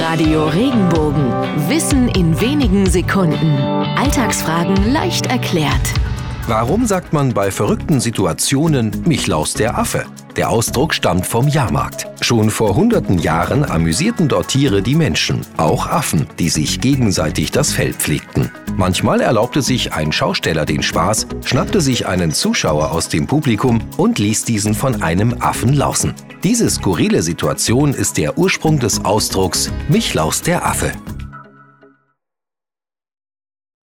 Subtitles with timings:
[0.00, 1.30] Radio Regenbogen.
[1.68, 3.58] Wissen in wenigen Sekunden.
[3.96, 5.92] Alltagsfragen leicht erklärt.
[6.46, 10.06] Warum sagt man bei verrückten Situationen Michlaus der Affe?
[10.36, 12.06] Der Ausdruck stammt vom Jahrmarkt.
[12.22, 17.72] Schon vor hunderten Jahren amüsierten dort Tiere die Menschen, auch Affen, die sich gegenseitig das
[17.72, 18.50] Fell pflegten.
[18.76, 24.18] Manchmal erlaubte sich ein Schausteller den Spaß, schnappte sich einen Zuschauer aus dem Publikum und
[24.18, 26.14] ließ diesen von einem Affen lausen.
[26.44, 30.90] Diese skurrile Situation ist der Ursprung des Ausdrucks Michlaus der Affe.